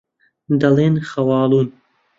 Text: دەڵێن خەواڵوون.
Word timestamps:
دەڵێن 0.59 0.95
خەواڵوون. 1.09 1.67